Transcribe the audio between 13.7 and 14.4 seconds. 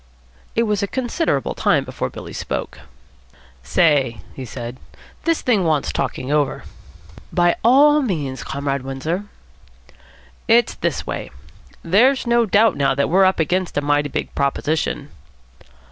a mighty big